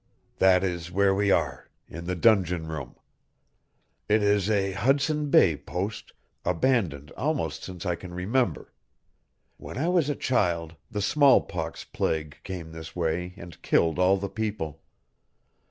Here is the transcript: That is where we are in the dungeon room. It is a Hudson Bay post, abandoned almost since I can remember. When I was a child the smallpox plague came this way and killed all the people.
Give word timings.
That 0.39 0.63
is 0.63 0.89
where 0.91 1.13
we 1.13 1.29
are 1.29 1.69
in 1.87 2.05
the 2.05 2.15
dungeon 2.15 2.65
room. 2.67 2.95
It 4.09 4.23
is 4.23 4.49
a 4.49 4.71
Hudson 4.71 5.29
Bay 5.29 5.55
post, 5.55 6.11
abandoned 6.43 7.11
almost 7.11 7.63
since 7.63 7.85
I 7.85 7.93
can 7.93 8.11
remember. 8.11 8.73
When 9.57 9.77
I 9.77 9.89
was 9.89 10.09
a 10.09 10.15
child 10.15 10.75
the 10.89 11.03
smallpox 11.03 11.83
plague 11.83 12.39
came 12.43 12.71
this 12.71 12.95
way 12.95 13.35
and 13.37 13.61
killed 13.61 13.99
all 13.99 14.17
the 14.17 14.27
people. 14.27 14.81